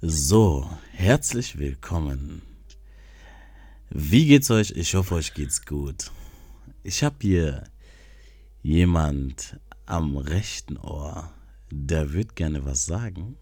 [0.00, 2.42] So, herzlich willkommen.
[3.90, 4.70] Wie geht's euch?
[4.72, 6.10] Ich hoffe, euch geht's gut.
[6.82, 7.64] Ich habe hier
[8.62, 11.32] jemand am rechten Ohr,
[11.70, 13.36] der wird gerne was sagen.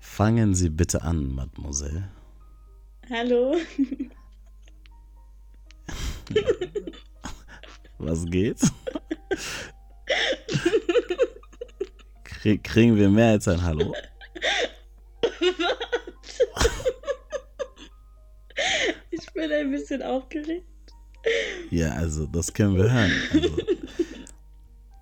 [0.00, 2.10] Fangen Sie bitte an, Mademoiselle.
[3.10, 3.56] Hallo.
[7.98, 8.60] Was geht?
[12.24, 13.92] Krie- Kriegen wir mehr als ein Hallo?
[19.10, 20.64] Ich bin ein bisschen aufgeregt.
[21.70, 23.12] Ja, also das können wir hören.
[23.32, 23.56] Also,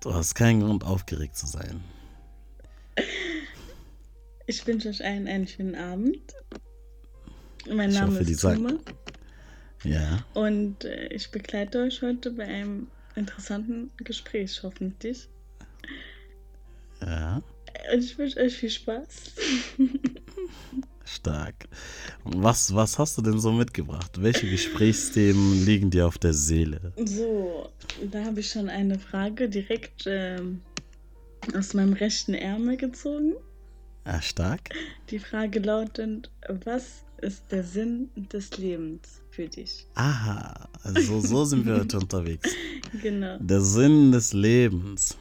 [0.01, 1.83] du hast keinen Grund aufgeregt zu sein.
[4.45, 6.33] Ich wünsche euch allen einen schönen Abend.
[7.69, 8.79] Mein Ich Name hoffe, ist Tume
[9.83, 15.27] Ja, und äh, ich begleite euch heute bei einem interessanten Gespräch, hoffentlich.
[17.01, 17.41] ja,
[17.95, 19.33] ich wünsche euch viel Spaß.
[21.05, 21.67] stark.
[22.23, 24.21] Was, was hast du denn so mitgebracht?
[24.21, 26.93] Welche Gesprächsthemen liegen dir auf der Seele?
[27.03, 27.69] So,
[28.11, 30.61] da habe ich schon eine Frage direkt ähm,
[31.55, 33.33] aus meinem rechten Ärmel gezogen.
[34.05, 34.69] Ja, stark.
[35.09, 36.29] Die Frage lautet,
[36.63, 39.85] was ist der Sinn des Lebens für dich?
[39.95, 42.49] Aha, also so sind wir heute unterwegs.
[43.01, 43.37] Genau.
[43.39, 45.17] Der Sinn des Lebens.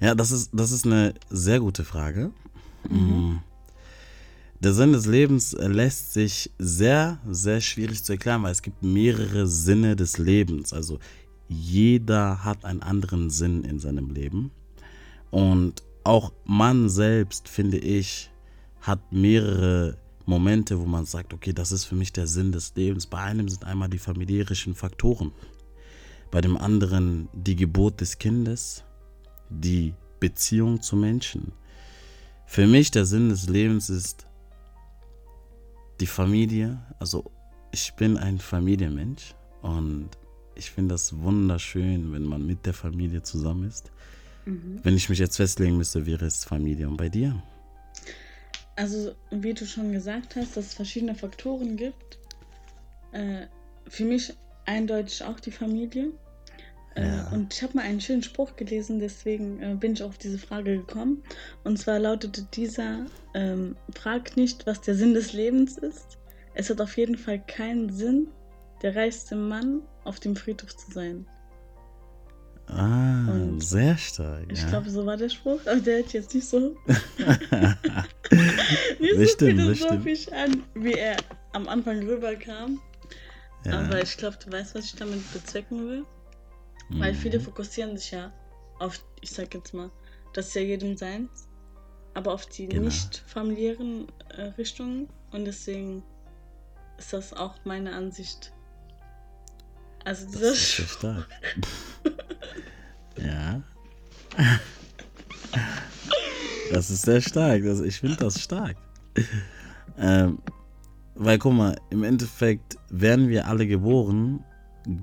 [0.00, 2.30] Ja, das ist, das ist eine sehr gute Frage.
[2.88, 3.38] Mm.
[4.60, 8.82] Der Sinn des Lebens äh, lässt sich sehr, sehr schwierig zu erklären, weil es gibt
[8.82, 10.72] mehrere Sinne des Lebens.
[10.72, 10.98] Also
[11.48, 14.50] jeder hat einen anderen Sinn in seinem Leben.
[15.30, 18.30] Und auch man selbst, finde ich,
[18.80, 23.06] hat mehrere Momente, wo man sagt, okay, das ist für mich der Sinn des Lebens.
[23.06, 25.32] Bei einem sind einmal die familiärischen Faktoren
[26.30, 28.84] bei dem anderen die Geburt des Kindes,
[29.48, 31.52] die Beziehung zu Menschen.
[32.46, 34.27] Für mich der Sinn des Lebens ist
[36.00, 36.78] die Familie.
[36.98, 37.30] Also
[37.72, 40.10] ich bin ein Familienmensch und
[40.54, 43.92] ich finde das wunderschön, wenn man mit der Familie zusammen ist.
[44.82, 46.88] Wenn ich mich jetzt festlegen müsste, wäre es Familie.
[46.88, 47.42] Und bei dir?
[48.76, 52.18] Also, wie du schon gesagt hast, dass es verschiedene Faktoren gibt.
[53.12, 53.46] Äh,
[53.88, 54.32] für mich
[54.64, 56.12] eindeutig auch die Familie.
[56.98, 57.28] Äh, Ja.
[57.32, 60.78] Und ich habe mal einen schönen Spruch gelesen, deswegen äh, bin ich auf diese Frage
[60.78, 61.22] gekommen.
[61.64, 66.18] Und zwar lautete dieser, ähm, frag nicht, was der Sinn des Lebens ist.
[66.54, 68.28] Es hat auf jeden Fall keinen Sinn,
[68.82, 71.26] der reichste Mann auf dem Friedhof zu sein.
[72.66, 74.44] Ah, Und sehr stark.
[74.52, 74.68] Ich ja.
[74.68, 76.76] glaube, so war der Spruch, aber der hat jetzt nicht so,
[79.00, 81.16] nicht so philosophisch an, wie er
[81.52, 82.80] am Anfang rüberkam.
[83.64, 83.80] ja.
[83.80, 86.04] Aber ich glaube, du weißt, was ich damit bezwecken will.
[86.90, 87.16] Weil Mhm.
[87.16, 88.32] viele fokussieren sich ja
[88.78, 89.90] auf, ich sag jetzt mal,
[90.32, 91.48] das ist ja jedem seins,
[92.14, 92.84] aber auf die Genau.
[92.84, 95.08] nicht familiären äh, Richtungen.
[95.32, 96.02] Und deswegen
[96.96, 98.52] ist das auch meine Ansicht.
[100.04, 101.28] Also Das dieser ist sehr stark.
[103.16, 103.62] ja.
[106.70, 107.62] Das ist sehr stark.
[107.64, 108.76] Das, ich finde das stark.
[109.98, 110.38] Ähm,
[111.14, 114.44] weil, guck mal, im Endeffekt werden wir alle geboren,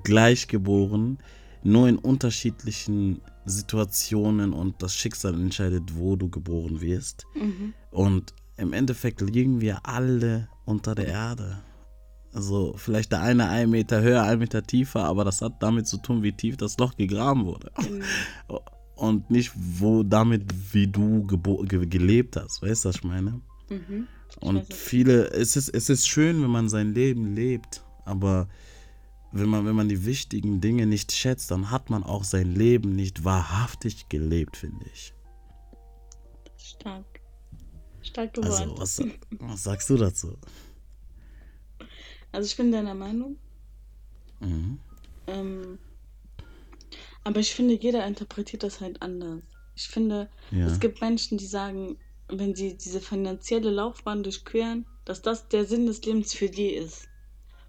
[0.02, 1.18] gleich geboren,
[1.66, 7.24] nur in unterschiedlichen Situationen und das Schicksal entscheidet, wo du geboren wirst.
[7.34, 7.74] Mhm.
[7.90, 11.58] Und im Endeffekt liegen wir alle unter der Erde.
[12.32, 15.96] Also vielleicht der eine ein Meter höher, ein Meter tiefer, aber das hat damit zu
[15.96, 17.70] tun, wie tief das Loch gegraben wurde.
[17.76, 18.62] Genau.
[18.94, 22.62] Und nicht wo damit, wie du ge gelebt hast.
[22.62, 23.42] Weißt du, was ich meine?
[23.68, 24.06] Mhm.
[24.30, 28.48] Ich Und viele, es ist, es ist schön, wenn man sein Leben lebt, aber
[29.32, 32.94] wenn man, wenn man die wichtigen Dinge nicht schätzt, dann hat man auch sein Leben
[32.94, 35.12] nicht wahrhaftig gelebt, finde ich.
[36.56, 37.20] Stark.
[38.02, 38.70] Stark geworden.
[38.78, 39.02] Also, was,
[39.40, 40.36] was sagst du dazu?
[42.32, 43.36] Also ich bin deiner Meinung.
[44.40, 44.78] Mhm.
[45.26, 45.78] Ähm,
[47.24, 49.42] aber ich finde, jeder interpretiert das halt anders.
[49.74, 50.66] Ich finde, Ja.
[50.66, 51.98] es gibt Menschen, die sagen,
[52.28, 57.08] wenn sie diese finanzielle Laufbahn durchqueren, dass das der Sinn des Lebens für die ist.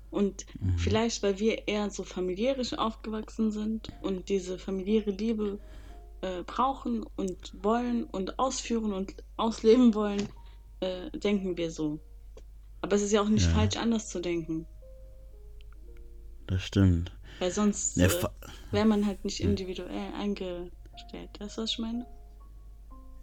[0.09, 0.75] Und Mhm.
[0.77, 5.59] vielleicht, weil wir eher so familiärisch aufgewachsen sind und diese familiäre Liebe
[6.21, 10.29] äh, brauchen und wollen und ausführen und ausleben wollen,
[10.81, 11.99] äh, denken wir so.
[12.81, 13.51] Aber es ist ja auch nicht Ja.
[13.53, 14.67] falsch, anders zu denken.
[16.47, 17.11] Das stimmt.
[17.39, 18.27] Weil sonst Ja, äh,
[18.71, 21.29] wäre man halt nicht individuell eingestellt.
[21.39, 22.05] Weißt du, was ich meine?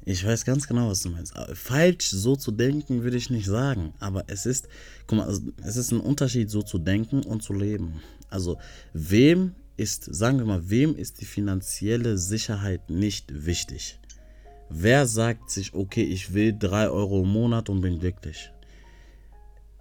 [0.06, 1.34] Ich weiß ganz genau, was du meinst.
[1.54, 3.94] Falsch so zu denken, würde ich nicht sagen.
[4.00, 4.68] Aber es ist,
[5.06, 8.02] guck mal, also es ist ein Unterschied, so zu denken und zu leben.
[8.28, 8.58] Also,
[8.92, 13.98] wem ist, sagen wir mal, wem ist die finanzielle Sicherheit nicht wichtig?
[14.68, 18.50] Wer sagt sich, okay, ich will 3 Euro im Monat und bin glücklich?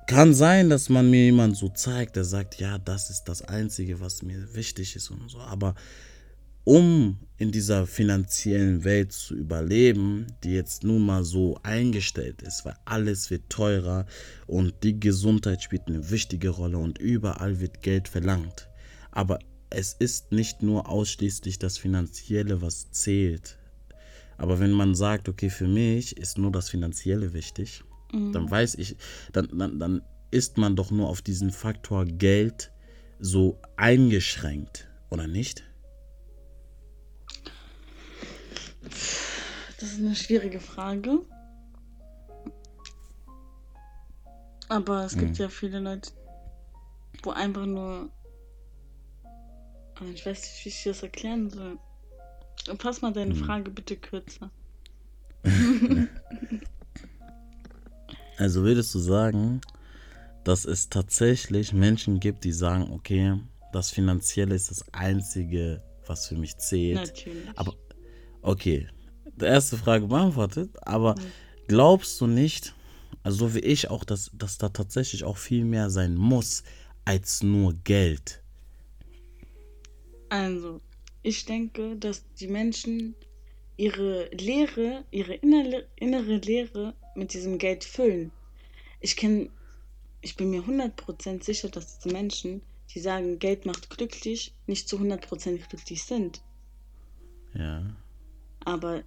[0.07, 3.99] Kann sein, dass man mir jemand so zeigt, der sagt, ja, das ist das Einzige,
[3.99, 5.39] was mir wichtig ist und so.
[5.39, 5.75] Aber
[6.63, 12.75] um in dieser finanziellen Welt zu überleben, die jetzt nun mal so eingestellt ist, weil
[12.85, 14.05] alles wird teurer
[14.47, 18.69] und die Gesundheit spielt eine wichtige Rolle und überall wird Geld verlangt.
[19.11, 19.39] Aber
[19.69, 23.57] es ist nicht nur ausschließlich das Finanzielle, was zählt.
[24.37, 27.83] Aber wenn man sagt, okay, für mich ist nur das Finanzielle wichtig,
[28.13, 28.31] mhm.
[28.31, 28.95] dann weiß ich,
[29.31, 30.01] dann, dann, dann
[30.31, 32.71] ist man doch nur auf diesen Faktor Geld
[33.19, 35.63] so eingeschränkt, oder nicht?
[38.83, 41.19] Das ist eine schwierige Frage.
[44.69, 45.35] Aber es gibt mhm.
[45.35, 46.11] ja viele Leute,
[47.21, 48.09] wo einfach nur.
[50.13, 51.77] Ich weiß nicht, wie ich das erklären soll.
[52.79, 53.43] Fass mal deine mhm.
[53.45, 54.49] Frage bitte kürzer.
[58.37, 59.61] also würdest du sagen,
[60.43, 63.39] dass es tatsächlich Menschen gibt, die sagen, okay,
[63.71, 66.95] das Finanzielle ist das Einzige, was für mich zählt.
[66.95, 67.49] Natürlich.
[67.55, 67.73] Aber
[68.43, 68.87] okay,
[69.25, 71.31] die erste Frage beantwortet, aber mhm.
[71.67, 72.73] glaubst du nicht,
[73.23, 76.63] also so wie ich auch, dass, dass da tatsächlich auch viel mehr sein muss
[77.05, 78.41] als nur Geld?
[80.29, 80.81] Also,
[81.21, 83.15] ich denke, dass die Menschen
[83.77, 88.31] ihre Lehre, ihre innere, innere Lehre mit diesem Geld füllen.
[88.99, 89.49] Ich kenne,
[90.21, 92.61] ich bin mir 100% sicher, dass diese Menschen,
[92.93, 96.41] die sagen, Geld macht glücklich, nicht zu 100% glücklich sind.
[97.53, 97.83] Ja.
[98.65, 99.03] Aber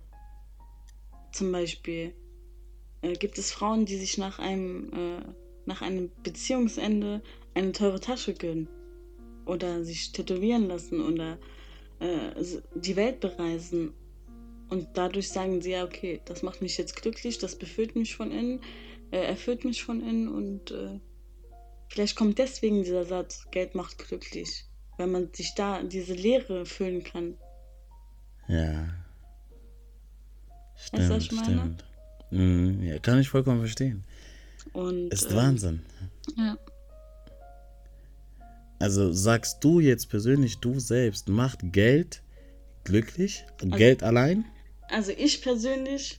[1.33, 2.15] zum Beispiel
[3.03, 5.23] äh, gibt es Frauen, die sich nach einem, äh,
[5.67, 7.23] nach einem Beziehungsende
[7.55, 8.69] eine teure Tasche gönnen
[9.45, 11.39] oder sich tätowieren lassen oder
[12.01, 12.43] äh,
[12.75, 13.93] die Welt bereisen.
[14.69, 18.33] Und dadurch sagen sie ja, okay, das macht mich jetzt glücklich, das befüllt mich von
[18.33, 18.61] innen,
[19.13, 20.99] äh, erfüllt mich von innen und äh,
[21.89, 24.65] vielleicht kommt deswegen dieser Satz, Geld macht glücklich,
[24.99, 27.39] weil man sich da diese Leere füllen kann.
[28.49, 28.89] Ja.
[30.77, 31.85] Stimmt, weißt du, stimmt.
[32.31, 34.05] Mhm, ja, kann ich vollkommen verstehen.
[34.73, 35.83] Und, ist ähm, Wahnsinn.
[36.37, 36.57] Ja.
[38.79, 42.23] Also sagst du jetzt persönlich, du selbst, macht Geld
[42.85, 43.45] glücklich?
[43.63, 44.45] Also, Geld allein?
[44.89, 46.19] Also ich persönlich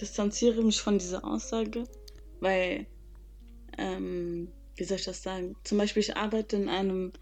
[0.00, 1.84] distanziere mich von dieser Aussage,
[2.40, 2.86] weil,
[3.78, 5.54] ähm, wie soll ich das sagen?
[5.62, 7.12] Zum Beispiel, ich arbeite in einem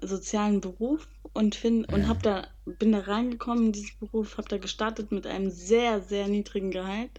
[0.00, 4.58] sozialen Beruf und find, und hab da, bin da reingekommen in diesen Beruf, habe da
[4.58, 7.10] gestartet mit einem sehr, sehr niedrigen Gehalt.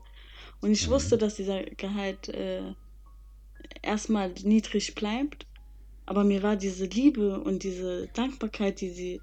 [0.62, 0.92] Und ich mhm.
[0.92, 2.74] wusste, dass dieser Gehalt äh,
[3.82, 5.46] erstmal niedrig bleibt.
[6.06, 9.22] Aber mir war diese Liebe und diese Dankbarkeit, die sie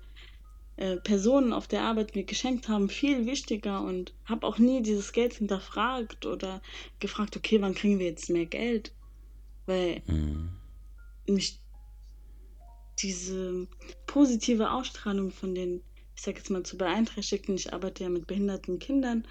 [0.77, 5.13] äh, Personen auf der Arbeit mir geschenkt haben, viel wichtiger und habe auch nie dieses
[5.13, 6.61] Geld hinterfragt oder
[7.01, 8.93] gefragt, okay, wann kriegen wir jetzt mehr Geld?
[9.67, 10.51] Weil mhm.
[11.27, 11.61] mich
[12.99, 13.67] diese
[14.07, 15.83] positive Ausstrahlung von den,
[16.17, 19.27] ich sag jetzt mal, zu beeinträchtigten, ich arbeite ja mit behinderten Kindern,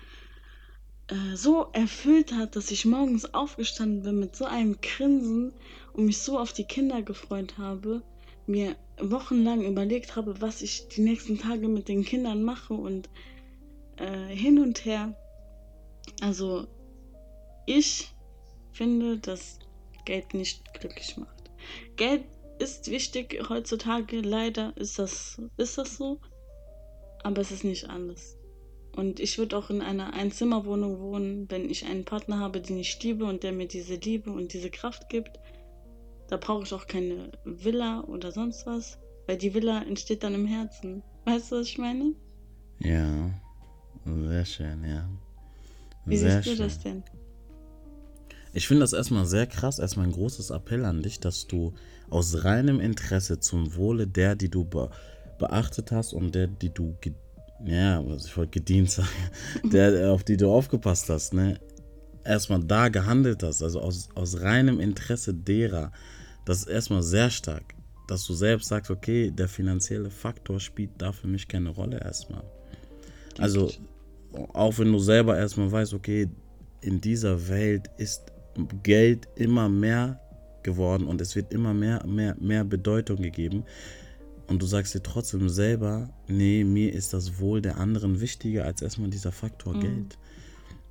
[1.08, 5.54] äh, so erfüllt hat, dass ich morgens aufgestanden bin mit so einem Grinsen
[5.94, 8.04] und mich so auf die Kinder gefreut habe,
[8.48, 13.10] mir wochenlang überlegt habe, was ich die nächsten Tage mit den Kindern mache und
[13.98, 15.16] äh, hin und her.
[16.22, 16.68] Also
[17.66, 18.10] ich
[18.74, 19.60] finde, dass
[20.06, 21.52] Geld nicht glücklich macht.
[21.96, 22.26] Geld
[22.60, 26.20] ist wichtig heutzutage, leider ist das, ist das so,
[27.24, 28.38] aber es ist nicht alles.
[28.96, 33.02] Und ich würde auch in einer Einzimmerwohnung wohnen, wenn ich einen Partner habe, den ich
[33.02, 35.40] liebe und der mir diese Liebe und diese Kraft gibt.
[36.28, 40.46] Da brauche ich auch keine Villa oder sonst was, weil die Villa entsteht dann im
[40.46, 41.02] Herzen.
[41.26, 42.14] Weißt du, was ich meine?
[42.80, 43.32] Ja,
[44.06, 45.10] sehr schön, ja.
[46.06, 46.66] Wie sehr siehst du schön.
[46.66, 47.04] das denn?
[48.54, 51.74] Ich finde das erstmal sehr krass, erstmal ein großes Appell an dich, dass du
[52.14, 54.90] aus reinem Interesse zum Wohle der, die du be
[55.40, 56.96] beachtet hast und der, die du,
[57.66, 59.10] ja, was ich wollte gedient sagen,
[59.74, 61.60] der, auf die du aufgepasst hast, ne,
[62.24, 65.92] erstmal da gehandelt hast, also aus, aus reinem Interesse derer,
[66.46, 67.74] das ist erstmal sehr stark,
[68.08, 72.44] dass du selbst sagst, okay, der finanzielle Faktor spielt da für mich keine Rolle erstmal.
[73.40, 73.72] Also,
[74.54, 76.30] auch wenn du selber erstmal weißt, okay,
[76.82, 78.32] in dieser Welt ist
[78.84, 80.23] Geld immer mehr
[80.64, 83.64] geworden und es wird immer mehr, mehr, mehr Bedeutung gegeben.
[84.48, 88.82] Und du sagst dir trotzdem selber, nee, mir ist das Wohl der anderen wichtiger als
[88.82, 89.80] erstmal dieser Faktor mhm.
[89.80, 90.18] Geld.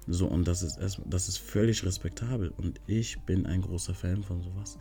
[0.06, 2.52] So, und das ist erstmal, das ist völlig respektabel.
[2.56, 4.78] Und ich bin ein großer Fan von sowas.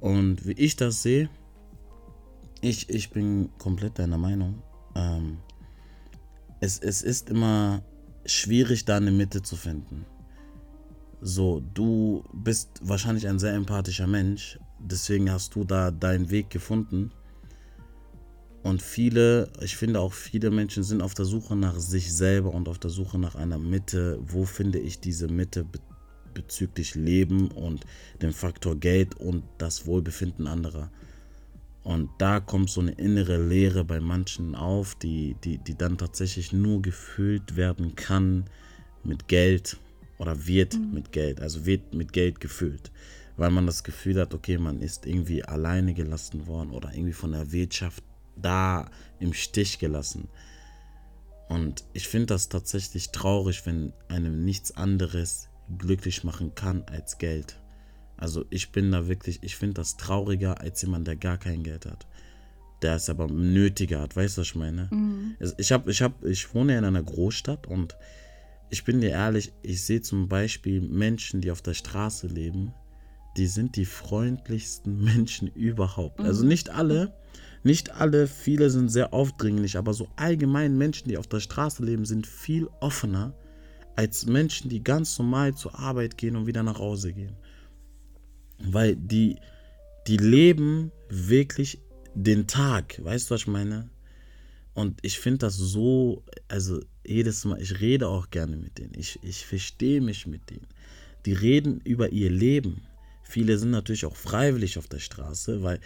[0.00, 1.30] Und wie ich das sehe,
[2.60, 4.62] ich, ich bin komplett deiner Meinung.
[4.94, 5.38] Ähm,
[6.60, 7.82] es, es ist immer
[8.26, 10.04] schwierig, da eine Mitte zu finden.
[11.24, 17.12] So, du bist wahrscheinlich ein sehr empathischer Mensch, deswegen hast du da deinen Weg gefunden.
[18.64, 22.68] Und viele, ich finde auch viele Menschen sind auf der Suche nach sich selber und
[22.68, 24.18] auf der Suche nach einer Mitte.
[24.26, 25.64] Wo finde ich diese Mitte
[26.34, 27.86] bezüglich Leben und
[28.20, 30.90] dem Faktor Geld und das Wohlbefinden anderer?
[31.84, 36.52] Und da kommt so eine innere Leere bei manchen auf, die, die, die dann tatsächlich
[36.52, 38.46] nur gefüllt werden kann
[39.04, 39.78] mit Geld
[40.18, 40.94] oder wird mhm.
[40.94, 42.90] mit Geld, also wird mit Geld gefüllt,
[43.36, 47.32] weil man das Gefühl hat, okay, man ist irgendwie alleine gelassen worden oder irgendwie von
[47.32, 48.02] der Wirtschaft
[48.36, 50.28] da im Stich gelassen.
[51.48, 57.60] Und ich finde das tatsächlich traurig, wenn einem nichts anderes glücklich machen kann als Geld.
[58.16, 61.86] Also ich bin da wirklich, ich finde das trauriger als jemand, der gar kein Geld
[61.86, 62.06] hat.
[62.80, 64.88] Der es aber nötiger hat, weißt du, was ich meine?
[64.90, 65.36] Mhm.
[65.58, 67.96] Ich, hab, ich, hab, ich wohne in einer Großstadt und
[68.72, 72.72] ich bin dir ehrlich, ich sehe zum Beispiel Menschen, die auf der Straße leben,
[73.36, 76.20] die sind die freundlichsten Menschen überhaupt.
[76.20, 76.28] Also mhm.
[76.28, 77.14] Also nicht alle,
[77.62, 82.06] nicht alle, viele sind sehr aufdringlich, aber so allgemein Menschen, die auf der Straße leben,
[82.06, 83.34] sind viel offener
[83.94, 87.36] als Menschen, die ganz normal zur Arbeit gehen und wieder nach Hause gehen.
[88.58, 89.36] Weil die,
[90.06, 91.78] die leben wirklich
[92.14, 92.98] den Tag.
[93.04, 93.90] Weißt du, was ich meine?
[94.74, 98.94] Und ich finde das so, also jedes Mal, ich rede auch gerne mit denen.
[98.96, 100.66] Ich, ich verstehe mich mit denen.
[101.26, 102.82] Die reden über ihr Leben.
[103.22, 105.80] Viele sind natürlich auch freiwillig auf der Straße, weil,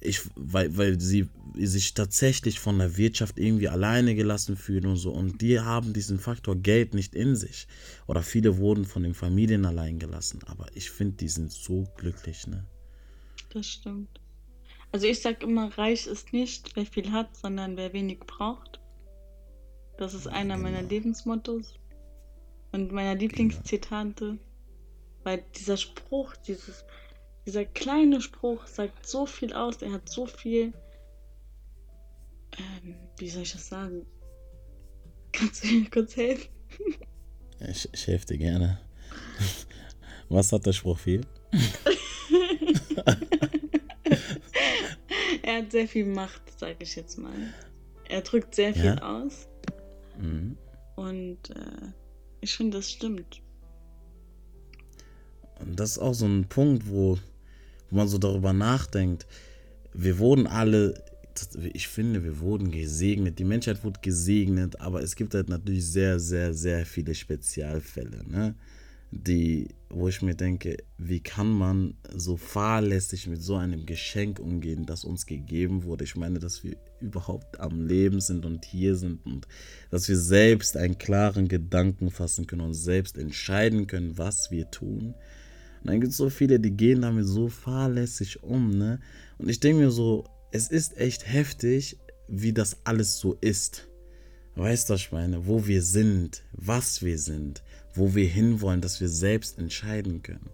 [0.00, 5.12] ich, weil, weil sie sich tatsächlich von der Wirtschaft irgendwie alleine gelassen fühlen und so.
[5.12, 7.66] Und die haben diesen Faktor Geld nicht in sich.
[8.06, 10.40] Oder viele wurden von den Familien allein gelassen.
[10.46, 12.64] Aber ich finde, die sind so glücklich, ne?
[13.50, 14.20] Das stimmt.
[14.92, 18.80] Also ich sag immer, reich ist nicht, wer viel hat, sondern wer wenig braucht.
[19.98, 20.68] Das ist einer genau.
[20.68, 21.74] meiner Lebensmottos
[22.72, 23.22] und meiner genau.
[23.22, 24.38] Lieblingszitate.
[25.24, 26.84] Weil dieser Spruch, dieses,
[27.46, 30.72] dieser kleine Spruch sagt so viel aus, er hat so viel,
[32.58, 34.06] ähm, wie soll ich das sagen?
[35.32, 36.48] Kannst du mir kurz helfen?
[37.68, 38.80] Ich, ich helfe dir gerne.
[40.28, 41.22] Was hat der Spruch viel?
[45.46, 47.32] er hat sehr viel Macht, sage ich jetzt mal.
[48.08, 49.22] Er drückt sehr viel ja?
[49.22, 49.46] aus.
[50.20, 50.56] Mhm.
[50.96, 51.92] Und äh,
[52.40, 53.40] ich finde, das stimmt.
[55.60, 57.18] Und das ist auch so ein Punkt, wo,
[57.90, 59.26] wo man so darüber nachdenkt.
[59.94, 61.02] Wir wurden alle,
[61.72, 63.38] ich finde, wir wurden gesegnet.
[63.38, 68.24] Die Menschheit wurde gesegnet, aber es gibt halt natürlich sehr, sehr, sehr viele Spezialfälle.
[68.28, 68.54] Ne?
[69.10, 74.84] die, wo ich mir denke, wie kann man so fahrlässig mit so einem Geschenk umgehen,
[74.84, 76.04] das uns gegeben wurde?
[76.04, 79.46] Ich meine, dass wir überhaupt am Leben sind und hier sind und
[79.90, 85.14] dass wir selbst einen klaren Gedanken fassen können und selbst entscheiden können, was wir tun.
[85.82, 88.98] Und dann gibt es so viele, die gehen damit so fahrlässig um, ne?
[89.38, 91.96] Und ich denke mir so, es ist echt heftig,
[92.28, 93.86] wie das alles so ist.
[94.56, 95.46] Weißt du, ich meine?
[95.46, 97.62] Wo wir sind, was wir sind,
[97.96, 100.50] wo wir hinwollen, dass wir selbst entscheiden können.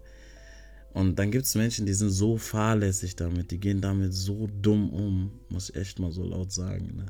[0.93, 4.93] Und dann gibt es Menschen, die sind so fahrlässig damit, die gehen damit so dumm
[4.93, 6.97] um, muss ich echt mal so laut sagen.
[6.97, 7.05] Ne?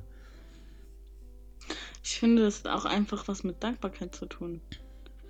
[2.01, 4.61] Ich finde, das hat auch einfach was mit Dankbarkeit zu tun.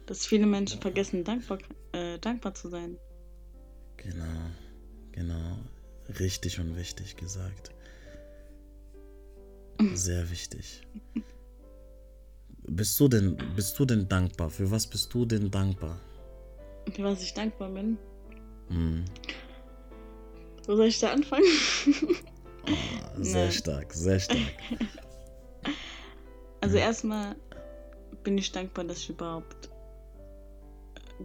[0.05, 1.60] Dass viele Menschen vergessen, dankbar,
[1.93, 2.98] äh, dankbar zu sein.
[3.98, 4.51] Genau,
[5.12, 5.57] genau.
[6.19, 7.72] Richtig und wichtig gesagt.
[9.93, 10.81] Sehr wichtig.
[12.67, 14.50] Bist du denn, bist du denn dankbar?
[14.50, 16.00] Für was bist du denn dankbar?
[16.93, 17.98] Für was ich dankbar bin?
[18.70, 19.05] Hm.
[20.65, 21.43] Wo soll ich da anfangen?
[22.65, 24.39] Oh, sehr stark, sehr stark.
[26.62, 27.36] Also erstmal
[28.24, 29.70] bin ich dankbar, dass ich überhaupt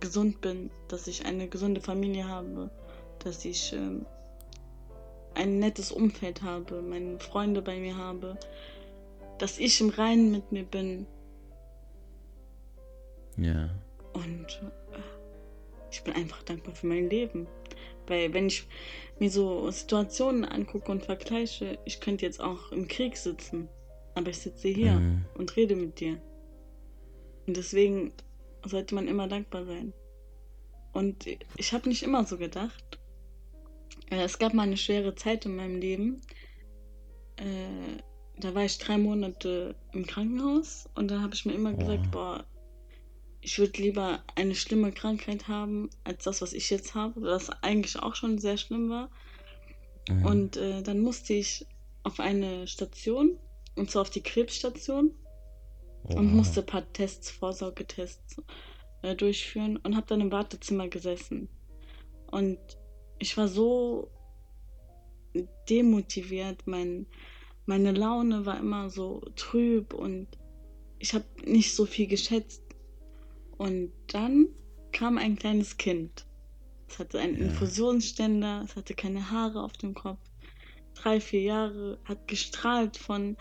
[0.00, 2.70] gesund bin, dass ich eine gesunde Familie habe,
[3.20, 4.04] dass ich ähm,
[5.34, 8.36] ein nettes Umfeld habe, meine Freunde bei mir habe,
[9.38, 11.06] dass ich im Reinen mit mir bin,
[13.38, 13.70] ja.
[14.12, 14.60] Und
[14.92, 14.98] äh,
[15.90, 17.46] ich bin einfach dankbar für mein Leben.
[18.06, 18.66] Weil wenn ich
[19.18, 23.68] mir so Situationen angucke und vergleiche, ich könnte jetzt auch im Krieg sitzen,
[24.14, 25.24] aber ich sitze hier mhm.
[25.34, 26.20] und rede mit dir.
[27.46, 28.12] Und deswegen
[28.64, 29.92] sollte man immer dankbar sein.
[30.92, 31.26] Und
[31.56, 32.98] ich habe nicht immer so gedacht.
[34.10, 36.20] Äh, es gab mal eine schwere Zeit in meinem Leben.
[37.36, 38.02] Äh,
[38.40, 42.44] da war ich drei Monate im Krankenhaus und da habe ich mir immer gesagt, boah,
[43.40, 47.98] ich würde lieber eine schlimme Krankheit haben, als das, was ich jetzt habe, was eigentlich
[47.98, 49.10] auch schon sehr schlimm war.
[50.08, 50.24] Mhm.
[50.24, 51.66] Und äh, dann musste ich
[52.02, 53.38] auf eine Station,
[53.76, 55.14] und zwar auf die Krebsstation.
[56.04, 58.42] und musste ein paar Tests, Vorsorgetests
[59.02, 61.48] äh, durchführen und habe dann im Wartezimmer gesessen.
[62.30, 62.58] Und
[63.18, 64.10] ich war so
[65.68, 67.06] demotiviert, mein,
[67.66, 70.28] meine Laune war immer so trüb und
[70.98, 72.62] ich habe nicht so viel geschätzt.
[73.58, 74.48] Und dann
[74.92, 76.24] kam ein kleines Kind.
[76.88, 77.44] Es hatte einen Ja.
[77.46, 80.20] Infusionsständer, es hatte keine Haare auf dem Kopf.
[80.94, 83.36] Drei, vier Jahre, hat gestrahlt von.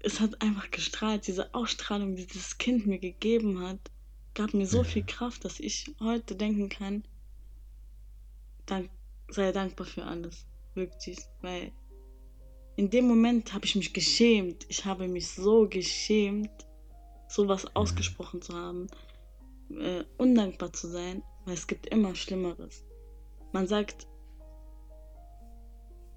[0.00, 1.26] Es hat einfach gestrahlt.
[1.26, 3.78] Diese Ausstrahlung, die dieses Kind mir gegeben hat,
[4.34, 4.84] gab mir so Ja.
[4.84, 7.04] viel Kraft, dass ich heute denken kann,
[8.66, 8.90] dank,
[9.28, 10.46] sei dankbar für alles.
[10.74, 11.18] Wirklich.
[11.42, 11.72] Weil
[12.76, 14.64] in dem Moment habe ich mich geschämt.
[14.68, 16.66] Ich habe mich so geschämt,
[17.30, 18.88] sowas ausgesprochen zu haben,
[19.70, 22.84] äh, undankbar zu sein, weil es gibt immer Schlimmeres.
[23.52, 24.06] Man sagt,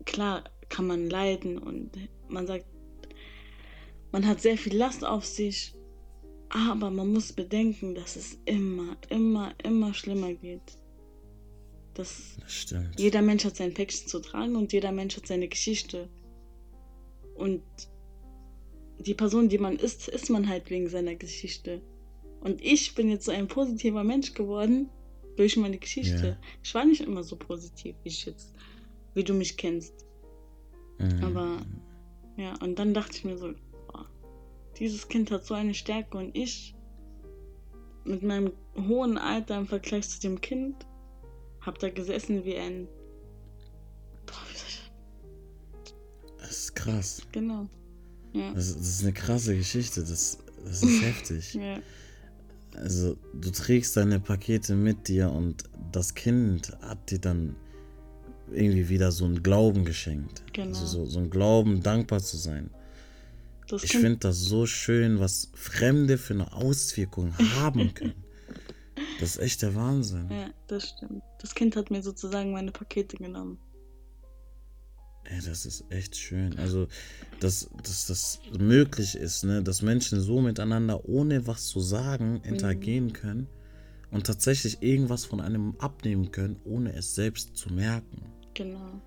[0.06, 1.92] klar kann man leiden und
[2.28, 2.66] man sagt,
[4.12, 5.76] man hat sehr viel Last auf sich,
[6.50, 10.78] aber man muss bedenken, dass es immer, immer, immer schlimmer geht.
[11.94, 13.00] Das stimmt.
[13.00, 16.10] jeder Mensch hat sein Päckchen zu tragen und jeder Mensch hat seine Geschichte.
[17.36, 17.64] Und
[19.00, 21.82] die Person, die man ist, ist man halt wegen seiner Geschichte.
[22.42, 24.90] Und ich bin jetzt so ein positiver Mensch geworden
[25.38, 26.28] durch meine Geschichte.
[26.28, 26.38] Ja.
[26.62, 28.54] Ich war nicht immer so positiv, wie ich jetzt,
[29.14, 30.06] wie du mich kennst.
[31.00, 31.24] Mhm.
[31.24, 31.58] Aber
[32.38, 33.54] ja, und dann dachte ich mir so,
[33.88, 34.06] boah,
[34.78, 36.76] dieses Kind hat so eine Stärke und ich
[38.04, 38.52] mit meinem
[38.88, 40.86] hohen Alter im Vergleich zu dem Kind
[41.62, 42.88] hab da gesessen wie ein.
[44.26, 44.92] Boah, wie soll ich.
[46.38, 47.22] Das ist krass.
[47.32, 47.68] Genau.
[48.34, 48.54] Ja.
[48.54, 50.02] Das, das ist eine krasse Geschichte.
[50.02, 51.54] Das, das ist heftig.
[51.54, 51.80] ja.
[52.76, 57.56] Also, du trägst deine Pakete mit dir und das Kind hat dir dann
[58.52, 60.44] irgendwie wieder so einen Glauben geschenkt.
[60.54, 60.70] Genau.
[60.70, 62.70] Also so, so einen Glauben, dankbar zu sein.
[63.68, 68.24] Das Ich finde das so schön, was Fremde für eine Auswirkung haben können.
[69.20, 70.28] Das ist echt der Wahnsinn.
[70.30, 71.24] Ja, das stimmt.
[71.40, 73.58] Das Kind hat mir sozusagen meine Pakete genommen.
[75.26, 76.58] Ey, das ist echt schön.
[76.60, 76.88] Also,
[77.40, 79.64] dass, dass das möglich ist, ne?
[79.64, 83.48] dass Menschen so miteinander, ohne was zu sagen, interagieren können
[84.12, 88.24] und tatsächlich irgendwas von einem abnehmen können, ohne es selbst zu merken.
[88.54, 89.02] Genau.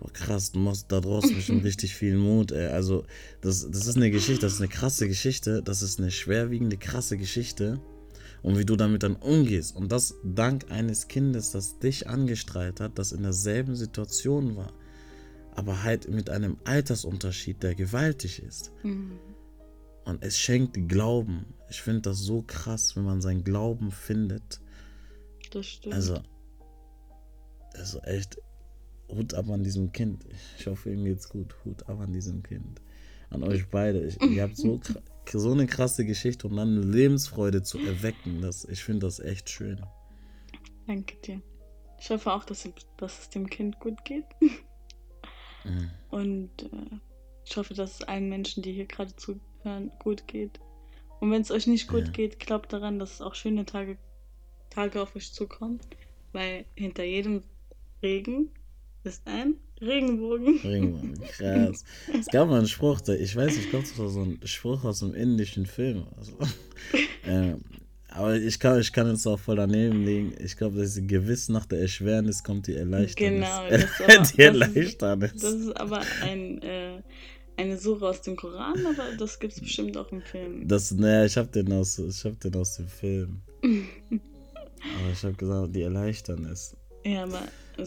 [0.00, 2.66] Boah, krass, du machst da draußen bestimmt richtig viel Mut, ey.
[2.66, 3.04] Also,
[3.42, 7.16] das, das ist eine Geschichte, das ist eine krasse Geschichte, das ist eine schwerwiegende, krasse
[7.16, 7.80] Geschichte.
[8.42, 9.76] Und wie du damit dann umgehst.
[9.76, 14.72] Und das dank eines Kindes, das dich angestrahlt hat, das in derselben Situation war.
[15.54, 18.72] Aber halt mit einem Altersunterschied, der gewaltig ist.
[18.82, 19.18] Mhm.
[20.04, 21.44] Und es schenkt Glauben.
[21.68, 24.60] Ich finde das so krass, wenn man seinen Glauben findet.
[25.50, 25.94] Das stimmt.
[25.94, 26.20] Also,
[27.74, 28.40] also echt,
[29.10, 30.24] Hut ab an diesem Kind.
[30.58, 31.54] Ich hoffe, ihm geht's gut.
[31.64, 32.80] Hut ab an diesem Kind.
[33.30, 34.04] An euch beide.
[34.04, 34.80] Ich, ihr habt so,
[35.32, 38.40] so eine krasse Geschichte und dann eine Lebensfreude zu erwecken.
[38.42, 39.80] Das, ich finde das echt schön.
[40.86, 41.40] Danke dir.
[41.98, 44.24] Ich hoffe auch, dass, dass es dem Kind gut geht.
[45.64, 45.90] Mhm.
[46.10, 46.96] Und äh,
[47.44, 50.58] ich hoffe, dass es allen Menschen, die hier gerade zuhören, gut geht.
[51.20, 52.12] Und wenn es euch nicht gut Ja.
[52.12, 53.98] geht, glaubt daran, dass es auch schöne Tage,
[54.70, 55.78] Tage auf euch zukommen.
[56.32, 57.42] Weil hinter jedem
[58.02, 58.50] Regen
[59.04, 60.58] ist ein Regenbogen.
[60.62, 61.84] Regenbogen, krass.
[62.18, 64.38] Es gab mal einen Spruch, der, ich weiß nicht, ich glaube, das war so ein
[64.44, 66.06] Spruch aus einem indischen Film.
[66.16, 66.32] Also,
[67.24, 67.60] ähm,
[68.08, 70.34] aber ich kann, ich kann jetzt auch voll daneben liegen.
[70.42, 73.48] Ich glaube, das ist gewiss nach der Erschwernis kommt die Erleichternis.
[73.48, 75.32] Genau, das ist aber- die Erleichternis.
[75.34, 77.02] Das ist aber ein, äh,
[77.56, 80.66] eine Suche aus dem Koran, aber das gibt es bestimmt auch im Film.
[80.66, 83.42] Das, naja, ich hab den aus, ich hab den aus dem Film.
[84.82, 86.74] Aber ich hab gesagt, die Erleichternis.
[87.04, 87.42] Ja, aber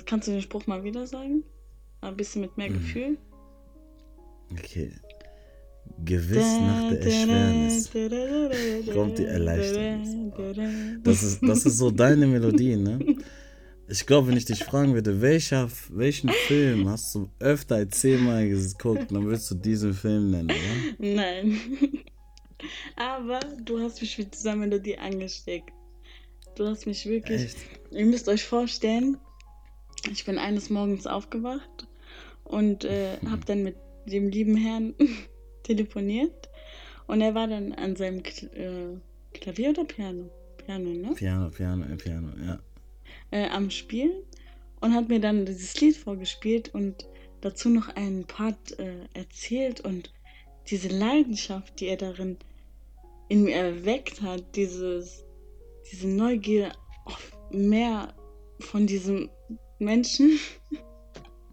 [0.06, 1.44] kannst du den Spruch mal wieder sagen?
[2.04, 2.74] Ein bisschen mit mehr Mhm.
[2.74, 3.18] Gefühl.
[4.52, 4.92] Okay.
[6.06, 7.92] Gewiss nach der Erschwernis.
[8.94, 10.10] kommt die Erleichternis.
[11.04, 13.18] Das ist, das ist so deine Melodie, ne?
[13.90, 18.48] Ich glaube, wenn ich dich fragen würde, welcher, welchen Film hast du öfter als zehnmal
[18.48, 20.96] geguckt, dann würdest du diesen Film nennen, oder?
[21.14, 21.60] Nein.
[22.96, 25.72] Aber du hast mich mit dieser Melodie angesteckt.
[26.56, 27.44] Du hast mich wirklich.
[27.44, 27.58] Echt?
[27.92, 29.18] Ihr müsst euch vorstellen,
[30.12, 31.88] ich bin eines Morgens aufgewacht
[32.54, 34.94] und äh, habe dann mit dem lieben Herrn
[35.64, 36.50] telefoniert.
[37.08, 40.30] Und er war dann an seinem Kl äh, Klavier oder Piano?
[40.58, 41.14] Piano, ne?
[41.16, 42.60] Piano, Piano, äh, Piano, ja.
[43.32, 44.24] Äh, am Spielen
[44.80, 47.08] und hat mir dann dieses Lied vorgespielt und
[47.42, 50.14] dazu noch einen Part äh, erzählt und
[50.68, 52.38] diese Leidenschaft, die er darin
[53.28, 55.26] in mir erweckt hat, dieses,
[55.92, 56.72] diese Neugier
[57.06, 58.14] auf mehr
[58.60, 59.30] von diesem
[59.80, 60.40] Menschen,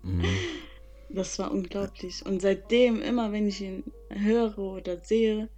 [0.02, 0.24] Mhm.
[1.12, 2.24] Das war unglaublich.
[2.24, 5.48] Und seitdem, immer wenn ich ihn höre oder sehe,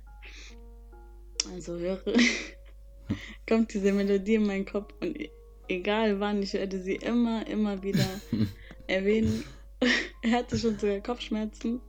[1.55, 2.03] also höre,
[3.49, 5.31] kommt diese Melodie in meinen Kopf und e-,
[5.69, 8.07] egal wann, ich werde sie immer, immer wieder
[8.87, 9.45] erwähnen.
[10.23, 11.81] er hatte schon sogar Kopfschmerzen.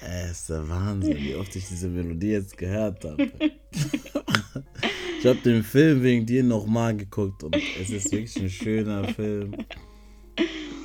[0.00, 3.30] Es ist der Wahnsinn, wie oft ich diese Melodie jetzt gehört habe.
[5.18, 9.56] ich habe den Film wegen dir nochmal geguckt und es ist wirklich ein schöner Film.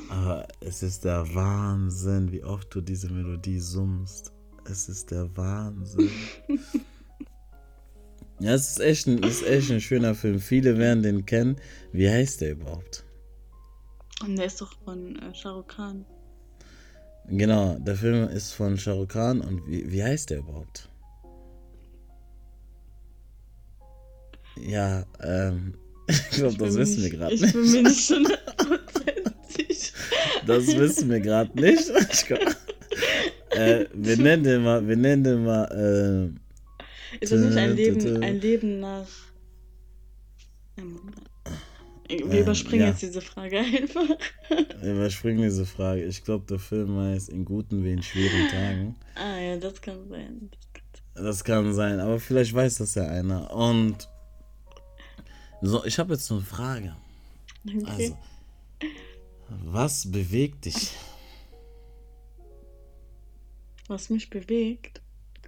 [0.10, 4.34] Aber es ist der Wahnsinn, wie oft du diese Melodie summst.
[4.66, 6.10] Es ist der Wahnsinn.
[8.42, 10.40] Ja, es ist echt ein, ist echt ein schöner Film.
[10.40, 11.58] Viele werden den kennen.
[11.92, 13.04] Wie heißt der überhaupt?
[14.22, 16.06] Und der ist doch von äh, Shah Rukh Khan.
[17.28, 20.88] Genau, der Film ist von Shah Rukh Khan und wie, wie heißt der überhaupt?
[24.58, 25.74] Ja, ähm,
[26.08, 27.44] ich glaube, das wissen wir gerade nicht.
[27.44, 28.26] Ich bin mir nicht schon
[30.50, 31.90] Das wissen wir gerade nicht.
[33.52, 36.34] äh, wir nennen den mal, wir nennen den mal,
[37.14, 39.08] äh, Ist das nicht ein Leben, ein Leben nach.
[42.08, 42.90] Wir ähm, überspringen ja.
[42.90, 44.18] jetzt diese Frage einfach.
[44.82, 46.04] Wir überspringen diese Frage.
[46.06, 48.96] Ich glaube, der Film heißt In guten wie in schweren Tagen.
[49.16, 50.50] Ah ja, das kann sein.
[50.52, 50.84] Das kann
[51.14, 53.54] sein, das kann sein aber vielleicht weiß das ja einer.
[53.54, 54.10] Und
[55.62, 56.96] so, ich habe jetzt eine Frage.
[57.68, 57.84] Okay.
[57.86, 58.18] Also,
[59.66, 60.92] was bewegt dich?
[63.88, 65.02] Was mich bewegt?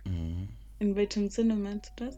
[0.05, 0.49] Mhm.
[0.79, 2.17] In welchem Sinne meinst du das?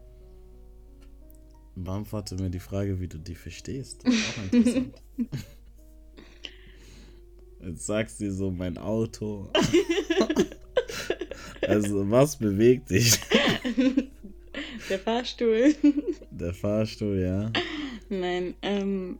[1.76, 4.04] Beantworte mir die Frage, wie du die verstehst.
[4.06, 4.94] auch interessant.
[7.62, 9.50] Jetzt sagst du so, mein Auto.
[11.62, 13.18] also, was bewegt dich?
[14.90, 15.74] Der Fahrstuhl.
[16.30, 17.50] Der Fahrstuhl, ja.
[18.10, 19.18] Nein, ähm,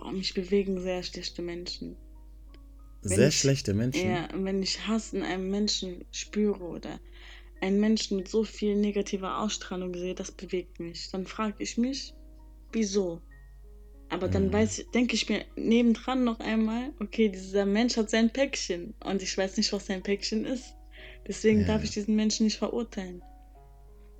[0.00, 1.96] boah, mich bewegen sehr schlechte Menschen.
[3.02, 4.10] Wenn sehr ich, schlechte Menschen?
[4.10, 7.00] Ja, wenn ich Hass in einem Menschen spüre oder
[7.60, 11.10] einen Menschen mit so viel negativer Ausstrahlung sehe, das bewegt mich.
[11.10, 12.14] Dann frage ich mich,
[12.72, 13.20] wieso?
[14.08, 14.52] Aber dann mhm.
[14.52, 19.36] weiß, denke ich mir nebendran noch einmal, okay, dieser Mensch hat sein Päckchen und ich
[19.36, 20.74] weiß nicht, was sein Päckchen ist.
[21.26, 21.66] Deswegen ja.
[21.66, 23.22] darf ich diesen Menschen nicht verurteilen.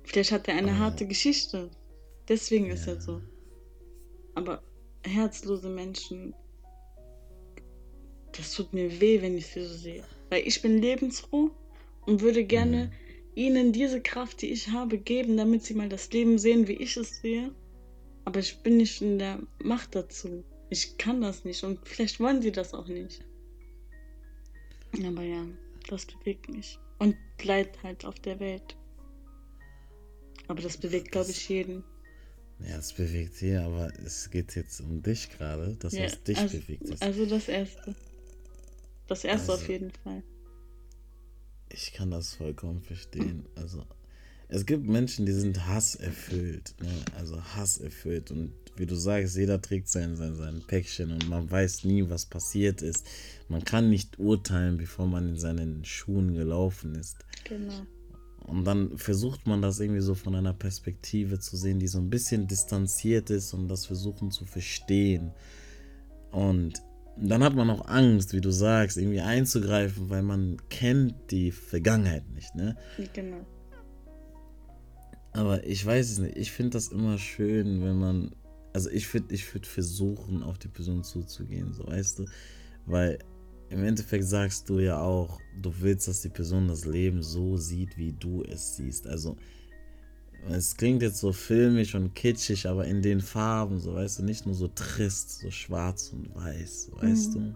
[0.03, 0.77] Vielleicht hat er eine oh.
[0.77, 1.69] harte Geschichte.
[2.27, 2.73] Deswegen ja.
[2.73, 3.21] ist er so.
[4.35, 4.61] Aber
[5.07, 6.33] herzlose Menschen,
[8.33, 10.03] das tut mir weh, wenn ich sie so sehe.
[10.29, 11.51] Weil ich bin lebensfroh
[12.05, 16.09] und würde gerne mhm ihnen diese Kraft, die ich habe, geben, damit sie mal das
[16.11, 17.53] Leben sehen, wie ich es sehe.
[18.25, 20.43] Aber ich bin nicht in der Macht dazu.
[20.71, 23.23] Ich kann das nicht und vielleicht wollen sie das auch nicht.
[25.05, 25.45] Aber ja,
[25.87, 26.79] das bewegt mich.
[26.97, 28.75] Und bleibt halt auf der Welt.
[30.47, 31.83] Aber das bewegt, glaube ich, jeden.
[32.59, 36.37] Ja, es bewegt sie, aber es geht jetzt um dich gerade, das, ja, was dich
[36.37, 36.83] also, bewegt.
[36.83, 37.01] Ist.
[37.01, 37.95] Also das Erste.
[39.07, 40.23] Das Erste also, auf jeden Fall.
[41.69, 43.45] Ich kann das vollkommen verstehen.
[43.55, 43.85] Also,
[44.47, 46.75] es gibt Menschen, die sind hasserfüllt.
[46.81, 46.89] Ne?
[47.15, 48.31] Also hasserfüllt.
[48.31, 52.25] Und wie du sagst, jeder trägt sein, sein, sein Päckchen und man weiß nie, was
[52.25, 53.05] passiert ist.
[53.49, 57.17] Man kann nicht urteilen, bevor man in seinen Schuhen gelaufen ist.
[57.43, 57.85] Genau.
[58.47, 62.09] Und dann versucht man das irgendwie so von einer Perspektive zu sehen, die so ein
[62.09, 65.31] bisschen distanziert ist und das versuchen zu verstehen.
[66.31, 66.81] Und
[67.17, 72.29] dann hat man auch Angst, wie du sagst, irgendwie einzugreifen, weil man kennt die Vergangenheit
[72.29, 72.77] nicht, ne?
[73.13, 73.45] Genau.
[75.33, 76.37] Aber ich weiß es nicht.
[76.37, 78.31] Ich finde das immer schön, wenn man.
[78.73, 82.25] Also ich würde ich würd versuchen, auf die Person zuzugehen, so weißt du?
[82.85, 83.19] Weil
[83.69, 87.97] im Endeffekt sagst du ja auch, du willst, dass die Person das Leben so sieht,
[87.97, 89.07] wie du es siehst.
[89.07, 89.35] Also
[90.49, 94.45] es klingt jetzt so filmisch und kitschig, aber in den Farben, so weißt du, nicht
[94.45, 97.55] nur so trist, so schwarz und weiß, weißt mhm.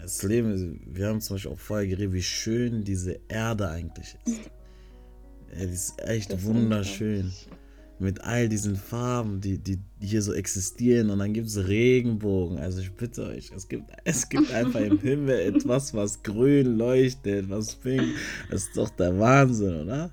[0.00, 4.40] Das Leben, wir haben zum Beispiel auch vorher geredet, wie schön diese Erde eigentlich ist.
[5.56, 7.32] Ja, die ist echt das wunderschön.
[7.98, 11.10] Mit all diesen Farben, die, die hier so existieren.
[11.10, 12.58] Und dann gibt es Regenbogen.
[12.58, 17.48] Also ich bitte euch, es gibt, es gibt einfach im Himmel etwas, was grün leuchtet,
[17.48, 18.02] was pink.
[18.50, 20.10] Das ist doch der Wahnsinn, oder?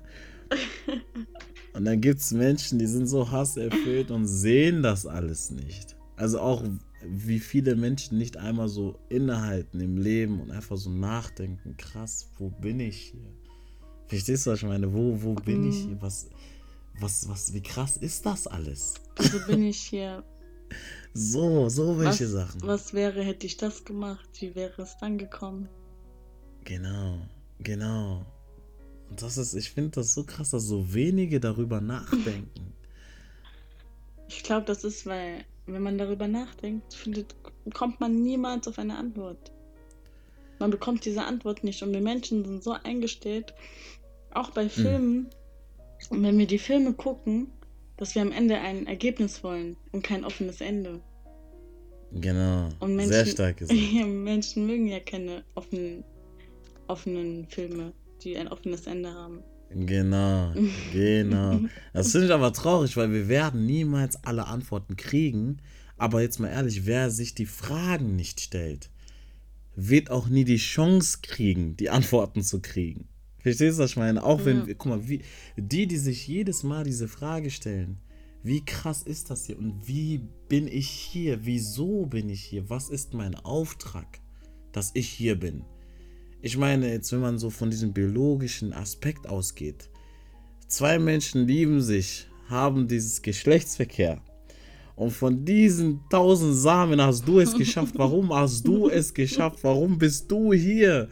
[1.74, 5.96] Und dann gibt es Menschen, die sind so hasserfüllt und sehen das alles nicht.
[6.16, 6.62] Also auch
[7.04, 12.50] wie viele Menschen nicht einmal so innehalten im Leben und einfach so nachdenken, krass, wo
[12.50, 13.32] bin ich hier?
[14.06, 14.92] Verstehst du, was ich meine?
[14.92, 15.96] Wo, wo bin ich hier?
[16.00, 16.28] Was,
[17.00, 18.94] was, was, wie krass ist das alles?
[19.16, 20.24] Wieso bin ich hier?
[21.14, 22.62] So, so welche was, Sachen.
[22.62, 24.26] Was wäre, hätte ich das gemacht?
[24.40, 25.68] Wie wäre es dann gekommen?
[26.64, 27.18] Genau,
[27.58, 28.24] genau.
[29.10, 32.72] Und das ist, ich finde das so krass, dass so wenige darüber nachdenken.
[34.34, 37.34] Ich glaube, das ist, weil, wenn man darüber nachdenkt, findet,
[37.74, 39.52] kommt man niemals auf eine Antwort.
[40.58, 43.52] Man bekommt diese Antwort nicht und wir Menschen sind so eingestellt,
[44.32, 45.28] auch bei Filmen,
[46.10, 47.48] und wenn wir die Filme gucken,
[47.96, 51.00] dass wir am Ende ein Ergebnis wollen und kein offenes Ende.
[52.14, 52.68] Genau.
[52.80, 53.78] Und Menschen, Sehr stark gesagt.
[54.06, 56.04] Menschen mögen ja keine offenen,
[56.88, 59.42] offenen Filme, die ein offenes Ende haben.
[59.70, 60.52] Genau,
[60.92, 61.60] genau.
[61.92, 65.58] Das finde ich aber traurig, weil wir werden niemals alle Antworten kriegen.
[65.96, 68.90] Aber jetzt mal ehrlich, wer sich die Fragen nicht stellt,
[69.76, 73.08] wird auch nie die Chance kriegen, die Antworten zu kriegen.
[73.42, 74.22] Verstehst du, was ich meine?
[74.22, 74.74] Auch wenn, Ja.
[74.74, 75.22] guck mal, wie,
[75.56, 77.98] die, die sich jedes Mal diese Frage stellen,
[78.44, 81.44] wie krass ist das hier und wie bin ich hier?
[81.44, 82.68] Wieso bin ich hier?
[82.70, 84.20] Was ist mein Auftrag,
[84.72, 85.64] dass ich hier bin?
[86.40, 89.90] Ich meine, jetzt, wenn man so von diesem biologischen Aspekt ausgeht,
[90.66, 94.20] zwei Menschen lieben sich, haben dieses Geschlechtsverkehr.
[94.94, 97.94] Und von diesen tausend Samen hast du es geschafft.
[97.96, 99.58] Warum hast du es geschafft?
[99.62, 101.08] Warum bist du hier?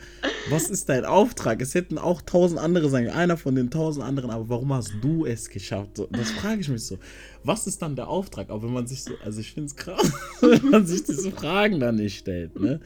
[0.50, 1.60] Was ist dein Auftrag?
[1.62, 5.24] Es hätten auch tausend andere sein, einer von den tausend anderen, aber warum hast du
[5.24, 5.96] es geschafft?
[5.96, 6.98] So, das frage ich mich so.
[7.42, 8.50] Was ist dann der Auftrag?
[8.50, 10.12] Auch wenn man sich so, also ich finde es krass,
[10.42, 12.80] wenn man sich diese Fragen dann nicht stellt, ne?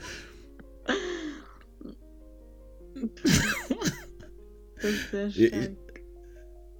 [4.80, 5.70] Das ist sehr Ich- stark.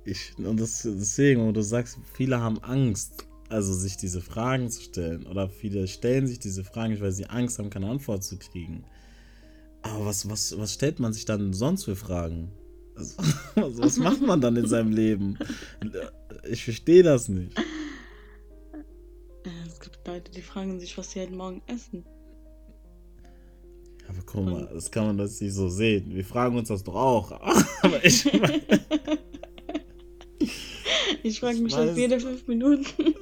[0.07, 4.83] Ich, und das, deswegen, wo du sagst, viele haben Angst, also sich diese Fragen zu
[4.83, 5.27] stellen.
[5.27, 8.85] Oder viele stellen sich diese Fragen nicht, weil sie Angst haben, keine Antwort zu kriegen.
[9.83, 12.51] Aber was, was, was stellt man sich dann sonst für Fragen?
[12.97, 13.17] Also,
[13.55, 15.39] was, macht man dann in seinem Leben?
[16.49, 17.57] Ich verstehe das nicht.
[19.67, 22.05] Es gibt Leute, die fragen sich, was sie heute Morgen essen.
[24.09, 26.15] Aber guck mal, das kann man das nicht so sehen.
[26.15, 27.31] Wir fragen uns das doch auch.
[27.83, 28.25] Aber ich
[31.25, 33.15] Ich frage Ich mich das jede fünf Minuten.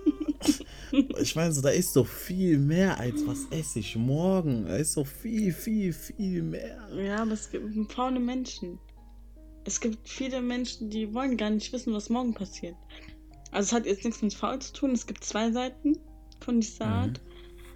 [1.20, 4.64] ich meine so, da ist doch viel mehr als was esse ich morgen.
[4.66, 6.88] Da ist doch viel, viel, viel mehr.
[6.94, 8.78] Ja, aber es gibt faule Menschen.
[9.64, 12.74] Es gibt viele Menschen, die wollen gar nicht wissen, was morgen passiert.
[13.52, 14.90] Also es hat jetzt nichts mit faul zu tun.
[14.92, 15.98] Es gibt zwei Seiten
[16.40, 16.92] von dieser Mhm.
[16.92, 17.20] Art.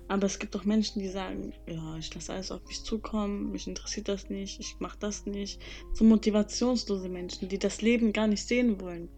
[0.08, 3.66] Aber es gibt auch Menschen, die sagen, ja, ich lasse alles auf mich zukommen, mich
[3.66, 5.60] interessiert das nicht, ich mache das nicht.
[5.94, 9.08] So motivationslose Menschen, die das Leben gar nicht sehen wollen.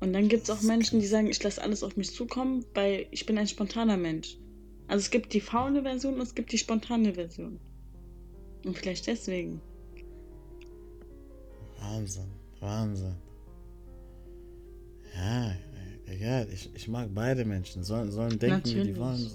[0.00, 3.06] Und dann gibt es auch Menschen, die sagen, ich lasse alles auf mich zukommen, weil
[3.10, 4.36] ich bin ein spontaner Mensch.
[4.88, 7.58] Also es gibt die faule Version und es gibt die spontane Version.
[8.64, 9.60] Und vielleicht deswegen.
[11.80, 12.30] Wahnsinn,
[12.60, 13.14] Wahnsinn.
[15.14, 15.56] Ja,
[16.06, 17.82] egal, ich, ich mag beide Menschen.
[17.82, 19.30] Sollen, sollen denken, wie die wollen.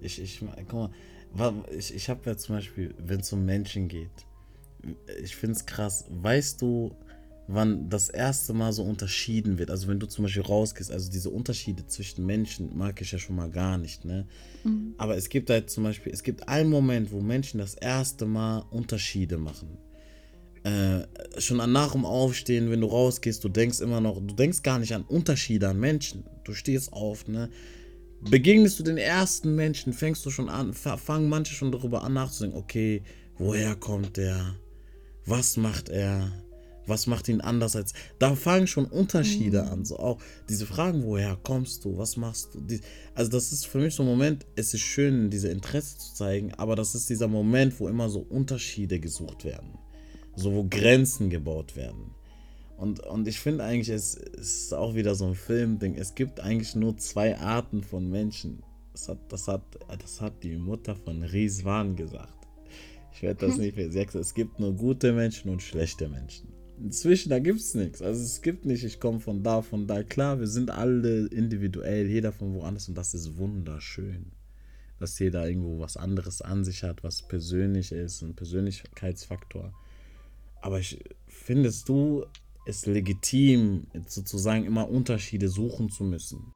[0.00, 0.90] Ich, ich, guck
[1.34, 4.10] mal, ich, ich habe ja zum Beispiel, wenn es um Menschen geht,
[5.22, 6.04] ich finde es krass.
[6.08, 6.94] Weißt du,
[7.48, 9.70] wann das erste Mal so unterschieden wird?
[9.70, 13.36] Also wenn du zum Beispiel rausgehst, also diese Unterschiede zwischen Menschen mag ich ja schon
[13.36, 14.26] mal gar nicht, ne?
[14.98, 18.64] Aber es gibt halt zum Beispiel, es gibt einen Moment, wo Menschen das erste Mal
[18.70, 19.78] Unterschiede machen.
[20.64, 21.06] Äh,
[21.40, 24.78] schon an nach dem Aufstehen, wenn du rausgehst, du denkst immer noch, du denkst gar
[24.78, 26.24] nicht an Unterschiede an Menschen.
[26.44, 27.48] Du stehst auf, ne?
[28.20, 32.12] Begegnest du den ersten Menschen, fängst du schon an, fa- fangen manche schon darüber an
[32.14, 33.02] nachzudenken, okay,
[33.36, 34.56] woher kommt der?
[35.24, 36.32] Was macht er?
[36.88, 37.92] Was macht ihn anders als.
[38.18, 39.84] Da fangen schon Unterschiede an.
[39.84, 41.98] So auch diese Fragen, woher kommst du?
[41.98, 42.60] Was machst du?
[42.60, 42.80] Die,
[43.14, 46.54] also, das ist für mich so ein Moment, es ist schön, diese Interesse zu zeigen,
[46.54, 49.78] aber das ist dieser Moment, wo immer so Unterschiede gesucht werden.
[50.34, 52.14] So, wo Grenzen gebaut werden.
[52.78, 55.96] Und, und ich finde eigentlich, es, es ist auch wieder so ein Filmding.
[55.96, 58.62] Es gibt eigentlich nur zwei Arten von Menschen.
[58.92, 59.62] Das hat, das hat,
[60.00, 62.38] das hat die Mutter von Rizwan gesagt.
[63.12, 64.18] Ich werde das nicht mehr sagen.
[64.18, 66.52] Es gibt nur gute Menschen und schlechte Menschen.
[66.80, 68.02] Inzwischen, da gibt es nichts.
[68.02, 70.02] Also es gibt nicht, ich komme von da, von da.
[70.02, 74.32] Klar, wir sind alle individuell, jeder von woanders und das ist wunderschön.
[74.98, 79.72] Dass jeder irgendwo was anderes an sich hat, was persönlich ist, ein Persönlichkeitsfaktor.
[80.60, 82.24] Aber ich, findest du
[82.66, 86.52] es legitim, sozusagen immer Unterschiede suchen zu müssen?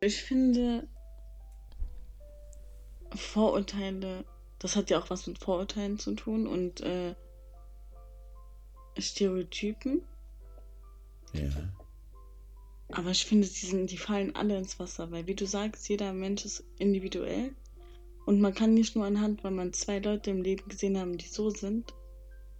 [0.00, 0.88] Ich finde,
[3.14, 4.24] Vorurteile,
[4.58, 7.14] das hat ja auch was mit Vorurteilen zu tun und äh,
[8.98, 10.02] Stereotypen.
[11.32, 11.50] Ja.
[12.88, 16.12] Aber ich finde, die, sind, die fallen alle ins Wasser, weil wie du sagst, jeder
[16.12, 17.52] Mensch ist individuell.
[18.26, 21.26] Und man kann nicht nur anhand, weil man zwei Leute im Leben gesehen haben, die
[21.26, 21.92] so sind,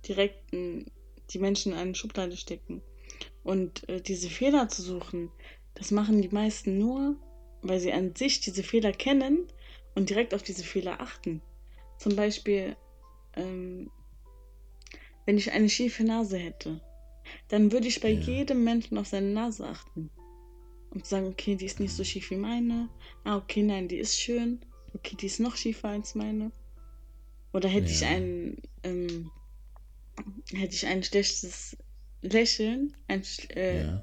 [0.06, 2.82] direkt die Menschen in eine Schublade stecken.
[3.42, 5.30] Und äh, diese Fehler zu suchen,
[5.74, 7.16] das machen die meisten nur,
[7.62, 9.46] weil sie an sich diese Fehler kennen
[9.94, 11.40] und direkt auf diese Fehler achten.
[11.98, 12.76] Zum Beispiel,
[13.34, 13.90] ähm,
[15.26, 16.80] wenn ich eine schiefe Nase hätte,
[17.48, 18.20] dann würde ich bei Ja.
[18.20, 20.10] jedem Menschen auf seine Nase achten.
[20.90, 22.88] Und sagen, okay, die ist nicht so schief wie meine.
[23.24, 24.60] Ah, okay, nein, die ist schön.
[24.94, 26.52] Okay, die ist noch schiefer als meine.
[27.52, 28.08] Oder hätte ich Ja.
[28.08, 29.30] ein, ähm,
[30.52, 31.76] hätte ich ein schlechtes
[32.22, 33.22] Lächeln, ein
[33.56, 34.02] äh, Ja.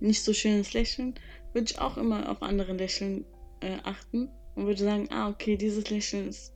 [0.00, 1.14] nicht so schönes Lächeln,
[1.54, 3.24] würde ich auch immer auf andere Lächeln
[3.60, 6.52] äh, achten und würde sagen, ah, okay, dieses Lächeln ist,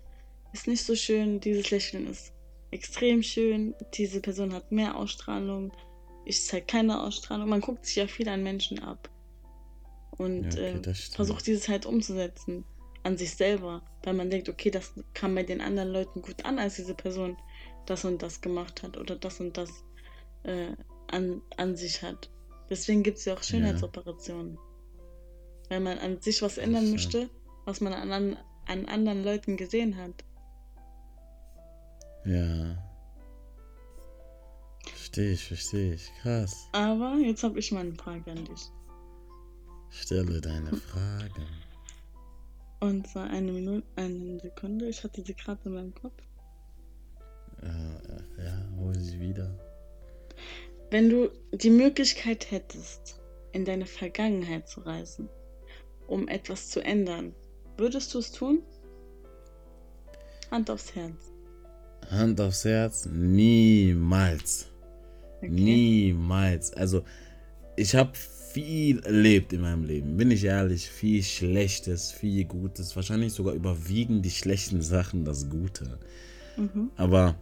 [0.53, 2.33] ist nicht so schön, dieses Lächeln ist
[2.70, 5.72] extrem schön, diese Person hat mehr Ausstrahlung,
[6.24, 7.48] ich zeige keine Ausstrahlung.
[7.48, 9.11] Man guckt sich ja viel an Menschen ab
[10.18, 12.64] und Ja, okay, äh, versucht dieses halt umzusetzen
[13.02, 16.59] an sich selber, weil man denkt, okay, das kam bei den anderen Leuten gut an,
[16.59, 17.37] als diese Person
[17.87, 19.70] das und das gemacht hat oder das und das
[20.42, 20.72] äh,
[21.09, 22.30] an, an sich hat.
[22.68, 24.59] Deswegen gibt es ja auch Schönheitsoperationen.
[25.70, 27.30] Weil man an sich was ändern möchte,
[27.64, 30.24] was man an, an, an anderen Leuten gesehen hat.
[32.24, 32.76] Ja.
[34.87, 36.12] Verstehe ich, verstehe ich.
[36.22, 36.68] Krass.
[36.72, 38.70] Aber jetzt habe ich mal eine Frage an dich.
[39.90, 41.46] Stelle deine Frage.
[42.80, 44.88] Und zwar eine Minute, eine Sekunde.
[44.88, 46.22] Ich hatte sie gerade in meinem Kopf.
[47.62, 49.59] Äh, ja, hol sie wieder.
[50.90, 53.20] Wenn du die Möglichkeit hättest,
[53.52, 55.28] in deine Vergangenheit zu reisen,
[56.06, 57.35] um etwas zu ändern,
[57.76, 58.62] würdest du es tun?
[60.50, 61.30] Hand aufs Herz.
[62.11, 64.66] Hand aufs Herz, niemals.
[65.38, 65.49] Okay.
[65.49, 66.73] Niemals.
[66.75, 67.05] Also,
[67.77, 68.12] ich habe
[68.53, 70.88] viel erlebt in meinem Leben, bin ich ehrlich.
[70.90, 72.94] Viel Schlechtes, viel Gutes.
[72.96, 75.99] Wahrscheinlich sogar überwiegen die schlechten Sachen das Gute.
[76.57, 76.90] Mhm.
[76.96, 77.37] Aber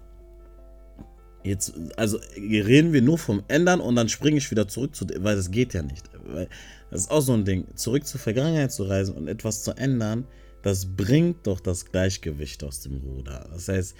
[1.42, 5.36] jetzt, also reden wir nur vom Ändern und dann springe ich wieder zurück zu, weil
[5.36, 6.08] das geht ja nicht.
[6.24, 6.48] Weil
[6.90, 10.26] das ist auch so ein Ding, zurück zur Vergangenheit zu reisen und etwas zu ändern,
[10.62, 13.48] das bringt doch das Gleichgewicht aus dem Ruder.
[13.52, 13.94] Das heißt,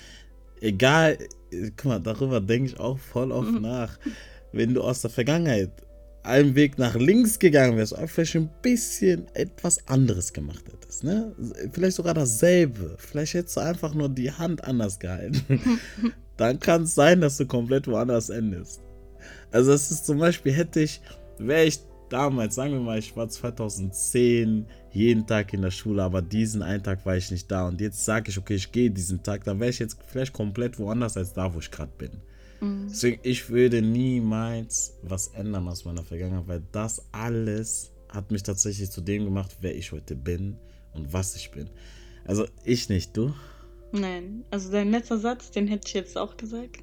[0.60, 1.18] egal,
[1.76, 3.62] guck mal, darüber denke ich auch voll oft Mhm.
[3.62, 3.98] nach,
[4.52, 5.70] wenn du aus der Vergangenheit
[6.22, 11.34] einen Weg nach links gegangen wärst, vielleicht ein bisschen etwas anderes gemacht hättest, ne?
[11.72, 12.96] Vielleicht sogar dasselbe.
[12.98, 15.40] Vielleicht hättest du einfach nur die Hand anders gehalten.
[16.36, 18.80] Dann kann es sein, dass du komplett woanders endest.
[19.50, 21.00] Also es ist zum Beispiel, hätte ich,
[21.38, 24.66] wäre ich damals, sagen wir mal, ich war 2010
[24.98, 28.04] jeden Tag in der Schule, aber diesen einen Tag war ich nicht da und jetzt
[28.04, 31.32] sage ich, okay, ich gehe diesen Tag, dann wäre ich jetzt vielleicht komplett woanders als
[31.32, 32.10] da, wo ich gerade bin.
[32.60, 32.88] Mhm.
[32.90, 38.90] Deswegen, ich würde niemals was ändern aus meiner Vergangenheit, weil das alles hat mich tatsächlich
[38.90, 40.56] zu dem gemacht, wer ich heute bin
[40.94, 41.70] und was ich bin.
[42.24, 43.32] Also ich nicht, du?
[43.92, 46.82] Nein, also dein letzter Satz, den hätte ich jetzt auch gesagt.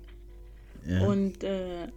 [0.87, 1.05] Ja.
[1.05, 1.87] Und äh,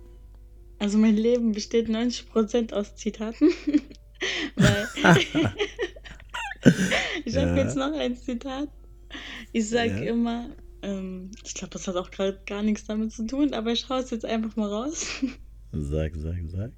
[0.79, 3.51] also mein Leben besteht 90% aus Zitaten.
[4.57, 4.89] Weil
[7.25, 7.57] ich habe Ja.
[7.57, 8.69] jetzt noch ein Zitat.
[9.53, 10.11] Ich sage Ja.
[10.13, 10.51] immer,
[10.83, 13.99] ähm, ich glaube, das hat auch gerade gar nichts damit zu tun, aber ich hau
[13.99, 15.07] es jetzt einfach mal raus.
[15.73, 16.73] Sag, sag, sag.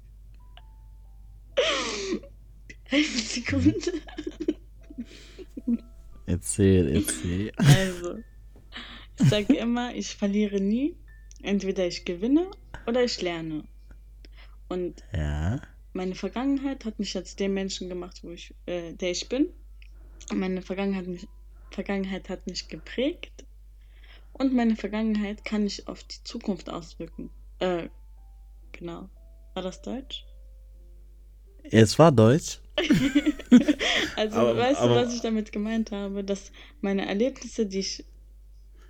[2.91, 3.91] Eine Sekunde.
[6.25, 7.51] Erzähl, erzähl.
[7.57, 8.23] Also,
[9.19, 10.95] ich sage immer, ich verliere nie.
[11.41, 12.51] Entweder ich gewinne
[12.85, 13.63] oder ich lerne.
[14.69, 15.61] Und Ja.
[15.93, 19.49] meine Vergangenheit hat mich jetzt dem Menschen gemacht, wo ich, äh, der ich bin.
[20.33, 21.27] Meine Vergangenheit, mich,
[21.71, 23.45] Vergangenheit hat mich geprägt.
[24.33, 27.29] Und meine Vergangenheit kann ich auf die Zukunft auswirken.
[27.59, 27.89] Äh,
[28.71, 29.09] genau.
[29.53, 30.25] War das Deutsch?
[31.63, 32.59] Es war Deutsch.
[34.15, 36.23] Also, Aber- weißt aber- du, was ich damit gemeint habe?
[36.23, 38.05] Dass meine Erlebnisse, die ich,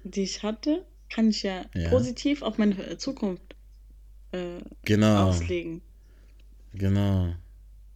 [0.03, 1.89] die ich hatte, kann ich ja, Ja.
[1.89, 3.55] positiv auf meine äh, Zukunft
[4.31, 5.29] äh, Genau.
[5.29, 5.81] auslegen.
[6.73, 7.33] Genau.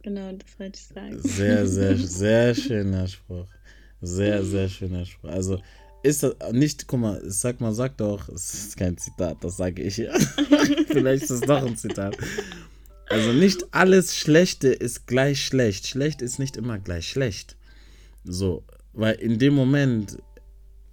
[0.06, 1.20] Genau, das wollte ich sagen.
[1.20, 3.48] Sehr, sehr, sehr schöner Spruch.
[4.00, 5.30] Sehr, sehr schöner Spruch.
[5.30, 5.60] Also
[6.04, 9.82] ist das nicht, guck mal, sag mal, sag doch, es ist kein Zitat, das sage
[9.82, 10.16] ich ja.
[10.86, 12.16] Vielleicht ist es doch ein Zitat.
[13.08, 15.88] Also nicht alles Schlechte ist gleich schlecht.
[15.88, 17.56] Schlecht ist nicht immer gleich schlecht.
[18.22, 20.18] So, weil in dem Moment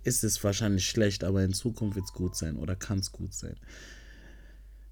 [0.04, 3.36] ist es wahrscheinlich schlecht, aber in Zukunft wird es gut sein oder kann es gut
[3.36, 3.58] sein.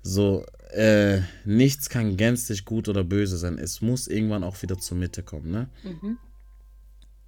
[0.03, 3.57] So, äh, nichts kann gänzlich gut oder böse sein.
[3.57, 5.69] Es muss irgendwann auch wieder zur Mitte kommen, ne?
[5.84, 6.17] Mhm.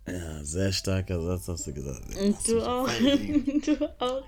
[0.07, 2.15] Ja, sehr starker Satz hast du gesagt.
[2.17, 2.87] Und du auch.
[3.65, 4.23] du auch.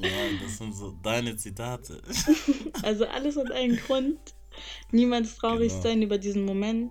[0.00, 0.08] Ja,
[0.42, 2.00] das sind so deine Zitate.
[2.82, 4.18] Also alles hat einen Grund.
[4.90, 5.82] Niemals traurig Genau.
[5.82, 6.90] sein über diesen Moment,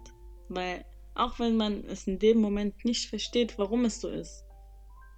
[0.50, 4.46] weil auch wenn man es in dem Moment nicht versteht, warum es so ist.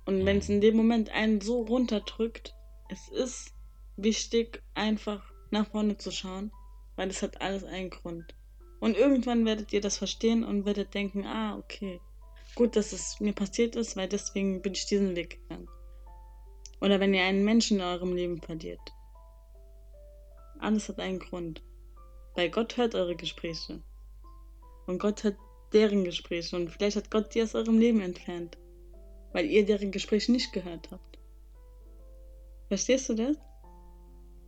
[0.05, 2.53] Und wenn es in dem Moment einen so runterdrückt,
[2.89, 3.53] es ist
[3.95, 6.51] wichtig, einfach nach vorne zu schauen,
[6.97, 8.35] weil es hat alles einen Grund.
[8.81, 12.01] Und irgendwann werdet ihr das verstehen und werdet denken, ah, okay,
[12.55, 15.69] gut, dass es mir passiert ist, weil deswegen bin ich diesen Weg gegangen.
[16.81, 18.81] Oder wenn ihr einen Menschen in eurem Leben verliert.
[20.59, 21.63] Alles hat einen Grund.
[22.35, 23.81] Weil Gott hört eure Gespräche.
[24.85, 25.37] Und Gott hört
[25.71, 26.55] deren Gespräche.
[26.57, 28.57] Und vielleicht hat Gott die aus eurem Leben entfernt.
[29.31, 31.19] Weil ihr deren Gespräche nicht gehört habt.
[32.67, 33.37] Verstehst du das?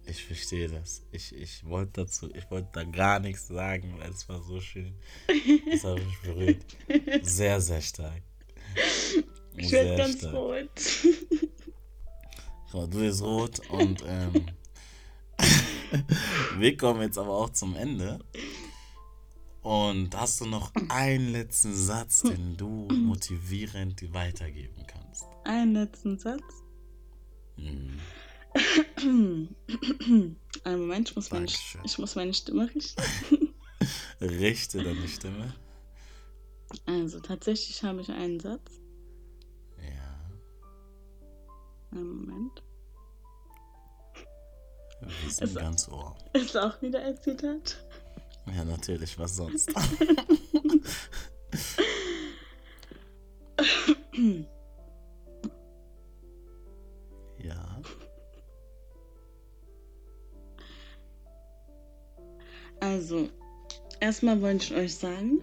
[0.07, 1.03] Ich verstehe das.
[1.11, 4.93] Ich, ich wollte dazu, ich wollte da gar nichts sagen, weil es war so schön.
[5.71, 6.65] Das hat mich berührt.
[7.23, 8.21] Sehr, sehr stark.
[9.57, 10.33] Ich werde ganz stark.
[10.33, 10.69] rot.
[12.71, 14.47] Du bist rot und ähm,
[16.57, 18.19] wir kommen jetzt aber auch zum Ende.
[19.61, 25.25] Und hast du noch einen letzten Satz, den du motivierend weitergeben kannst?
[25.45, 26.43] Einen letzten Satz?
[27.55, 27.97] Hm.
[28.97, 31.47] Einen Moment, ich muss, meine,
[31.83, 33.01] ich muss meine Stimme richten.
[34.21, 35.53] Richte deine Stimme.
[36.85, 38.79] Also, tatsächlich habe ich einen Satz.
[39.77, 40.31] Ja.
[41.91, 42.63] Einen Moment.
[45.01, 46.15] Wir sind ist, ganz Ohr.
[46.33, 47.85] Ist auch wieder ein Zitat?
[48.47, 49.69] Ja, natürlich, was sonst?
[64.05, 65.41] erstmal wollte ich euch sagen,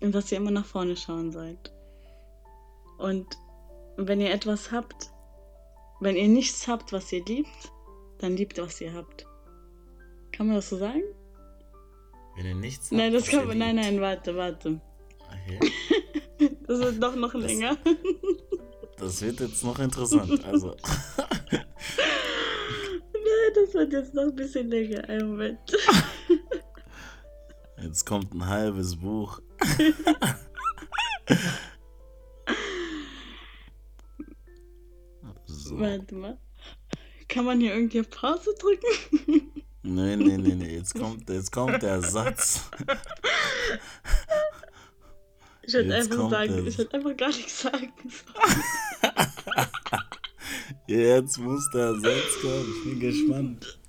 [0.00, 1.72] dass ihr immer nach vorne schauen sollt.
[2.98, 3.26] Und
[3.96, 5.10] wenn ihr etwas habt,
[6.00, 7.72] wenn ihr nichts habt, was ihr liebt,
[8.18, 9.26] dann liebt, was ihr habt.
[10.32, 11.02] Kann man das so sagen?
[12.36, 13.58] Wenn ihr nichts habt, Nein, das kann man.
[13.58, 14.80] Nein, nein, warte, warte.
[15.46, 15.60] Okay.
[16.66, 17.76] das wird doch noch das, länger.
[18.96, 20.44] das wird jetzt noch interessant.
[20.44, 20.68] Also.
[21.18, 21.62] nein,
[23.54, 25.08] das wird jetzt noch ein bisschen länger.
[25.08, 25.60] Ein Moment.
[27.92, 29.42] Jetzt kommt ein halbes Buch.
[35.44, 35.78] so.
[35.78, 36.38] Warte mal.
[37.28, 39.52] Kann man hier irgendwie auf Pause drücken?
[39.82, 40.74] Nee, nee, nee, nee.
[40.78, 42.70] Jetzt kommt, jetzt kommt der Satz.
[45.62, 47.92] Ich würde einfach sagen, ich würde einfach gar nichts sagen.
[50.86, 52.74] jetzt muss der Satz kommen.
[52.74, 53.81] Ich bin gespannt.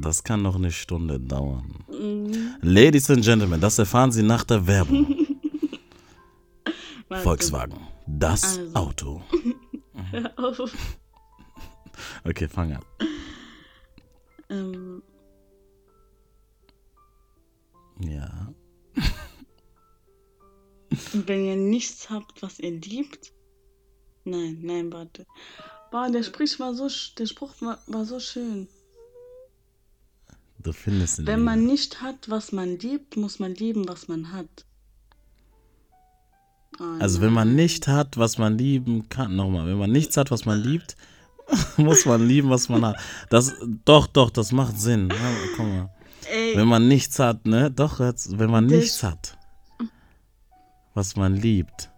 [0.00, 1.84] Das kann noch eine Stunde dauern.
[1.88, 2.54] Mhm.
[2.62, 5.26] Ladies and Gentlemen, das erfahren Sie nach der Werbung.
[7.22, 8.74] Volkswagen, das also.
[8.74, 9.22] Auto.
[10.10, 10.72] Hör auf.
[12.24, 12.84] Okay, fang an.
[14.48, 15.02] Ähm.
[18.00, 18.54] Ja.
[21.12, 23.32] Wenn ihr nichts habt, was ihr liebt.
[24.24, 25.26] Nein, nein, warte.
[25.90, 26.88] Boah, der Spruch war so,
[27.18, 28.68] der Spruch war, war so schön.
[30.62, 31.26] Du findest ihn.
[31.26, 34.64] Wenn man nicht hat, was man liebt, muss man lieben, was man hat.
[36.80, 37.26] Oh, also nein.
[37.26, 40.60] wenn man nicht hat, was man lieben kann, nochmal, wenn man nichts hat, was man
[40.62, 40.96] liebt,
[41.76, 42.96] muss man lieben, was man hat.
[43.28, 43.52] Das,
[43.84, 45.08] doch, doch, das macht Sinn.
[45.10, 45.16] Ja,
[45.56, 45.90] guck mal.
[46.30, 46.56] Ey.
[46.56, 47.70] Wenn man nichts hat, ne?
[47.70, 49.36] Doch, jetzt, wenn man nichts hat,
[50.94, 51.90] was man liebt,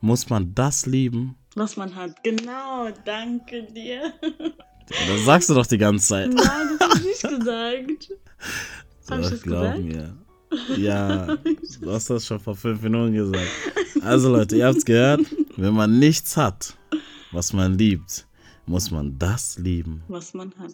[0.00, 1.36] muss man das lieben.
[1.54, 4.12] Was man hat, genau, danke dir.
[4.88, 6.32] Das sagst du doch die ganze Zeit.
[6.32, 8.12] Nein, das hab ich nicht gesagt.
[9.10, 9.82] Hab ich das glaub gesagt?
[9.82, 10.16] mir.
[10.76, 11.36] Ja,
[11.80, 13.48] du hast das schon vor fünf Minuten gesagt.
[14.02, 15.20] Also Leute, ihr habt's gehört.
[15.56, 16.76] Wenn man nichts hat,
[17.30, 18.26] was man liebt,
[18.66, 20.72] muss man das lieben, was man hat.